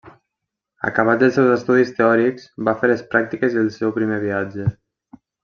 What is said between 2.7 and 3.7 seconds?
fer les pràctiques i